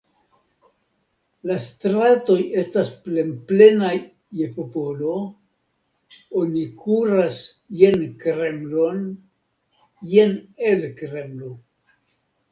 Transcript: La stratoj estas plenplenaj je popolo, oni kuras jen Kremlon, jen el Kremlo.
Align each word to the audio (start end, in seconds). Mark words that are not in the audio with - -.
La 1.49 1.55
stratoj 1.65 2.37
estas 2.61 2.87
plenplenaj 3.07 3.91
je 4.39 4.47
popolo, 4.55 5.13
oni 6.43 6.63
kuras 6.85 7.37
jen 7.83 8.07
Kremlon, 8.25 9.05
jen 10.17 10.33
el 10.73 10.87
Kremlo. 11.03 11.53